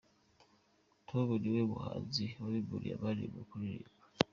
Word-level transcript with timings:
Tom 1.07 1.27
niwe 1.41 1.61
muhanzi 1.71 2.25
wabimburiye 2.41 2.93
abandi 2.95 3.23
mu 3.33 3.41
kuririmba. 3.49 4.03